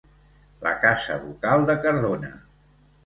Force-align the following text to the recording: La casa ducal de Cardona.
La 0.67 0.71
casa 0.85 1.19
ducal 1.27 1.67
de 1.71 1.77
Cardona. 1.85 2.33